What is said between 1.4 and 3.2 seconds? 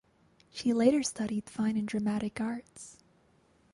fine and dramatic arts.